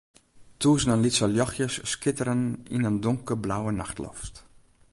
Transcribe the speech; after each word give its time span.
Tûzenen 0.59 1.03
lytse 1.03 1.25
ljochtsjes 1.33 1.75
skitteren 1.91 2.41
yn 2.75 2.87
in 2.89 2.97
donkerblauwe 3.03 3.71
nachtloft. 3.75 4.33